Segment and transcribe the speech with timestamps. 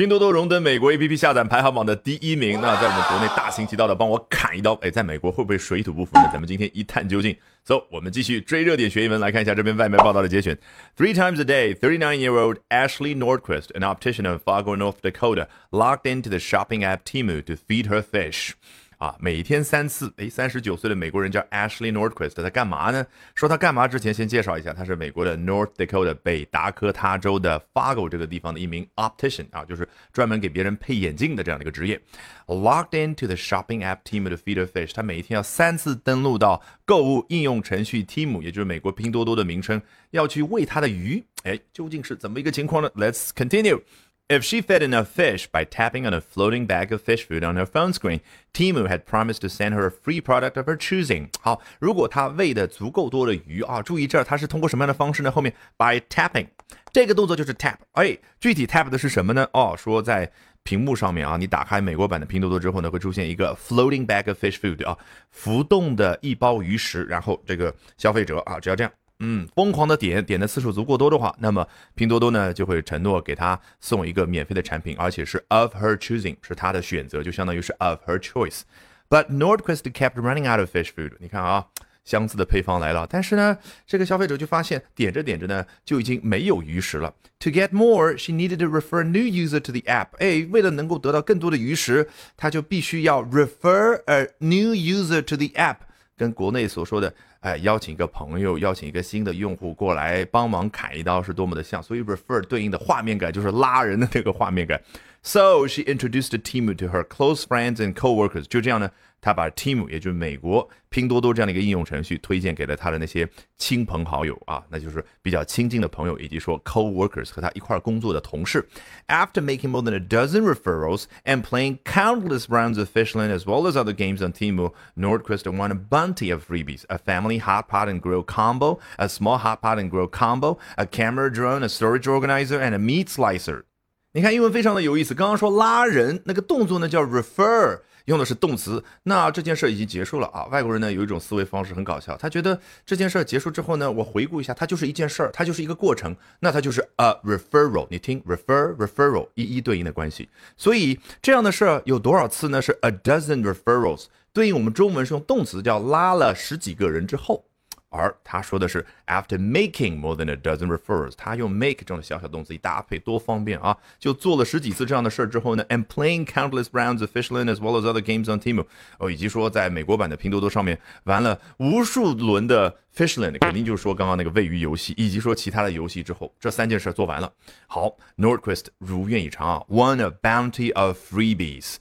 [0.00, 2.58] 拼多多荣登美国 APP 下载排行榜的第一名。
[2.58, 6.30] 那在我们国内大行其道的帮我砍一刀，哎，在美国会不会水土不服呢？
[6.32, 7.36] 咱们今天一探究竟。
[7.62, 10.56] 走我们继续追热点学英文，来看一下这边外媒报道的节选。
[10.96, 16.38] Three times a day, thirty-nine-year-old Ashley Nordquist, an optician in Fargo, North Dakota, locked into the
[16.38, 18.54] shopping app Temu to feed her fish.
[19.00, 20.12] 啊，每天三次。
[20.18, 23.06] 哎，三十九岁的美国人叫 Ashley Nordquist，他干嘛呢？
[23.34, 31.98] 说他干嘛之前，先介绍一下，他是美国的 North Dakota 北达科他州的 Fargo 这个地方的一名 optician 啊，就是专门给别人配眼镜的这样的一个职业。
[32.46, 41.24] Logged into the shopping app Team to feed a fish，他每一天要三次登录到购物应用程序 Team，也就是美国拼多多的名称，要去喂他的鱼。
[41.44, 43.80] 哎，究竟是怎么一个情况呢？Let's continue。
[44.30, 47.66] If she fed enough fish by tapping on a floating bag of fish food on her
[47.66, 48.20] phone screen,
[48.54, 51.26] Timu had promised to send her a free product of her choosing.
[51.40, 55.32] 好，如果她喂的足够多的鱼啊，注意这儿它是通过什么样的方式呢？
[55.32, 56.46] 后面 by tapping
[56.92, 57.74] 这个动作就是 tap。
[57.94, 59.48] 哎，具体 tap 的是什么呢？
[59.52, 60.30] 哦，说在
[60.62, 64.96] 屏幕上面啊，你打开美国版的拼多多之后呢，会出现一个 floating bag of fish food 啊，
[65.32, 68.92] 浮动的一包鱼食，然后这个消费者啊，只要这样。
[69.20, 78.62] 嗯，疯狂的点点的次数足够多的话，那么拼多多呢就会承诺给他送一个免费的产品，而且是 of her choosing，是他的选择，就相当于是 of her choice。
[79.08, 81.12] But Nordquist kept running out of fish food。
[81.18, 81.66] 你看啊，
[82.04, 87.12] 相似的配方来了，但是呢，这个消费者就发现点着点着呢就已经没有鱼食了。
[87.40, 90.08] To get more, she needed to refer a new user to the app。
[90.18, 95.76] 哎，为了能够得到更多的鱼食，他就必须要 refer a new user to the app，
[96.20, 97.10] 跟国内所说的。
[97.40, 101.82] 哎，邀请一个朋友，邀请一个新的用户过来帮忙砍一刀，是多么的像。
[101.82, 104.78] 所以 refer 对应的画面感就是拉人的那个画面感。
[105.21, 108.43] So she introduced Timu to her close friends and coworkers。
[108.43, 108.91] 就这样呢。
[109.21, 118.63] 他把 Timu，也就是美国拼多多这样的一个应用程序，推荐给了他的那些亲朋好友啊，那就是比较亲近的朋友，以及说 co-workers 和他一块工作的同事。
[119.07, 123.75] After making more than a dozen referrals and playing countless rounds of Fishland as well as
[123.75, 127.99] other games on Timu, Nordquist won a bounty of freebies: a family hot pot and
[127.99, 132.59] grill combo, a small hot pot and grill combo, a camera drone, a storage organizer,
[132.59, 133.65] and a meat slicer.
[134.12, 137.80] 你看英文非常的有意思，刚刚说拉人那个动作呢叫 refer。
[138.06, 140.46] 用的是动词，那这件事已经结束了啊！
[140.46, 147.86] 外国人呢有一种思维方式很搞笑，他觉得这件事结束之后呢，我回顾一下，它就是一件事儿，它就是一个过程，那它就是 a referral。
[147.88, 152.60] 你听 refer referral 一一对应的关系，所以这样的事儿有多少次呢？
[152.60, 157.44] 是 a dozen referrals，对应我们中文是用动词叫拉了十几个人之后。
[157.90, 163.76] 而他说的是 after making more than a dozen refers，他用 make 这种小小动词一搭配多方便啊！
[163.98, 168.64] 就做了十几次这样的事儿之后呢，and playing countless rounds of Fishland as well as other games on Temu，
[168.98, 177.32] 哦，以及说在美国版的拼多多上面玩了无数轮的 Fishland，肯定就是说刚刚那个喂鱼游戏，以及说其他的游戏之后，这三件事做完了。
[177.66, 181.76] 好，Nordquist 如愿以偿啊，won a bounty of freebies。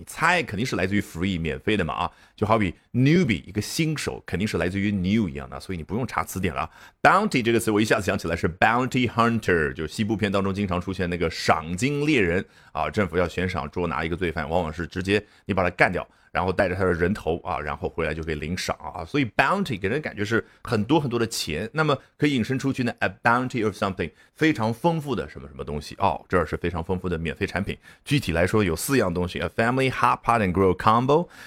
[0.00, 6.68] 你猜肯定是来自于 free 免费的嘛啊，就好比 newbie 一个新手肯定是来自于 new 一样的，所以你不用查词典了。
[7.02, 16.08] Bounty 这个词我一下子想起来是 bounty hunter，就西部片当中经常出现那个赏金猎人啊，政府要悬赏捉拿一个罪犯，往往是直接你把他干掉。
[16.32, 27.76] 然后带着他的人头啊，然后回来就可以领赏啊，所以 bounty 给人感觉是很多很多的钱，那么可以引申出去呢，a bounty of something 非常丰富的什么什么东西哦，这儿是非常丰富的免费产品。
[28.04, 30.74] 具体来说有四样东西：a family hot pot and grill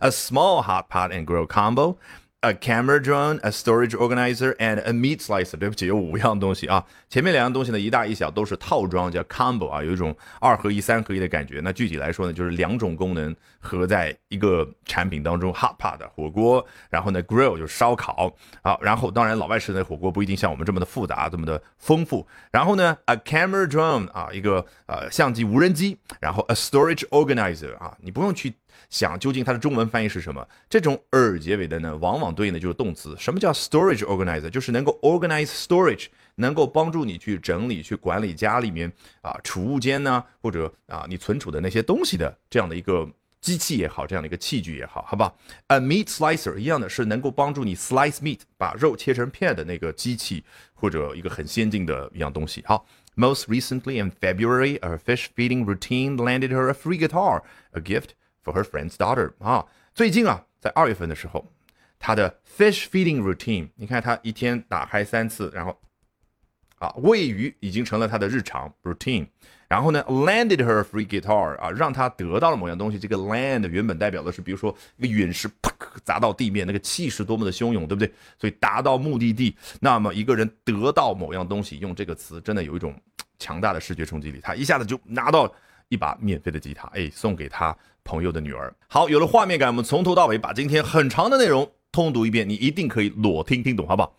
[0.00, 1.98] a small hot pot and grill combo。
[2.42, 5.56] A camera drone, a storage organizer, and a meat slicer。
[5.56, 6.84] 对不起，有五样东西啊。
[7.08, 11.60] 前面两样东西呢，一大一小，都是套装，叫 combo 啊，有一种二合一、三合一的感觉。
[11.64, 15.52] 那具体来说呢，就是两种功能合在一个产品当中。
[15.54, 18.32] Hot pot 火锅，然后呢，grill 就是烧烤
[18.62, 18.78] 啊。
[18.80, 22.24] 然后当然，老外吃的火锅不一定像我们这么的复杂，这么的丰富。
[22.52, 25.98] 然后呢，a camera drone 啊，一个呃相机无人机。
[26.20, 28.54] 然后 a storage organizer 啊，你不用去。
[28.90, 30.46] 想究竟它的中文翻译是什么？
[30.68, 33.14] 这种 er 结尾的呢，往往对应的就是动词。
[33.18, 34.48] 什么叫 storage organizer？
[34.48, 36.06] 就是能够 organize storage，
[36.36, 38.92] 能够帮助你去整理、去管理家里面
[39.22, 43.08] 啊储物间呢，或者啊你存储的那些东西的这样的一个
[43.40, 45.32] 机器也好，这样的一个器具也好，好吧
[45.68, 50.44] ？A meat slicer 一样的是能够帮助你 slice meat，把肉切成片的那个机器
[50.74, 52.62] 或者一个很先进的一样东西。
[52.66, 57.42] 好，Most recently in February, a fish feeding routine landed her a free guitar,
[57.72, 58.10] a gift.
[58.46, 61.52] For her friend's daughter 啊，最近啊，在二月份的时候，
[61.98, 65.76] 他的 fish feeding routine，你看他一天打开三次，然后
[66.78, 69.26] 啊喂鱼已经成了他的日常 routine。
[69.68, 72.98] 然后呢，landed her free guitar 啊，让他得到了某样东西。
[72.98, 75.72] 这个 land 原本代表的是，比如说一个陨石啪
[76.04, 78.12] 砸到地面，那个气势多么的汹涌，对不对？
[78.38, 82.94] 所以达到目的地，那么一个人得到某样东西，用这个词真的有一种
[83.38, 84.40] 强大的视觉冲击力。
[84.40, 85.52] 他一下子就拿到。
[85.88, 87.72] 一把免费的吉他，哎，送给他
[88.02, 88.74] 朋友的女儿。
[88.88, 94.15] 好，有了画面感，我们从头到尾把今天很长的内容通读一遍，你一定可以裸听听懂，好不好？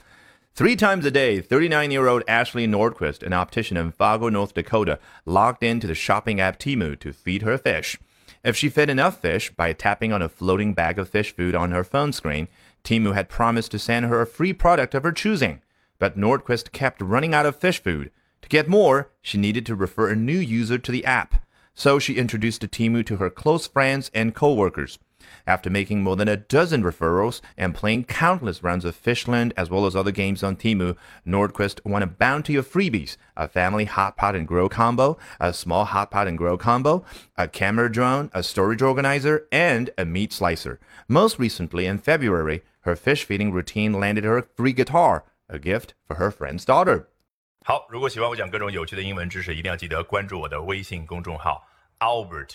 [0.54, 5.86] Three times a day, 39-year-old Ashley Nordquist, an optician in Fargo, North Dakota, logged into
[5.86, 7.98] the shopping app Timu to feed her fish.
[8.44, 11.70] If she fed enough fish by tapping on a floating bag of fish food on
[11.70, 12.48] her phone screen,
[12.84, 15.62] Timu had promised to send her a free product of her choosing.
[15.98, 18.10] But Nordquist kept running out of fish food.
[18.42, 21.46] To get more, she needed to refer a new user to the app.
[21.74, 24.98] So she introduced Timu to her close friends and coworkers.
[25.46, 29.86] After making more than a dozen referrals and playing countless rounds of Fishland as well
[29.86, 30.96] as other games on Timu,
[31.26, 35.84] Nordquist won a bounty of freebies a family hot pot and grow combo, a small
[35.84, 37.04] hot pot and grow combo,
[37.36, 40.78] a camera drone, a storage organizer, and a meat slicer.
[41.08, 45.94] Most recently, in February, her fish feeding routine landed her a free guitar, a gift
[46.06, 47.08] for her friend's daughter.
[47.64, 51.64] 好，如果喜欢我讲各种有趣的英文知识，一定要记得关注我的微信公众号
[52.00, 52.54] Albert